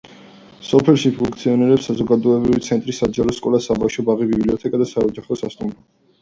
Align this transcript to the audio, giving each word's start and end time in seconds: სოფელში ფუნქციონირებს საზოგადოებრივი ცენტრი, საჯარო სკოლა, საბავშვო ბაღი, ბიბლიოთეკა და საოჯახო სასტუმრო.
სოფელში 0.67 1.09
ფუნქციონირებს 1.17 1.85
საზოგადოებრივი 1.89 2.63
ცენტრი, 2.69 2.95
საჯარო 3.01 3.37
სკოლა, 3.41 3.61
საბავშვო 3.67 4.07
ბაღი, 4.09 4.29
ბიბლიოთეკა 4.33 4.81
და 4.85 4.89
საოჯახო 4.95 5.39
სასტუმრო. 5.45 5.79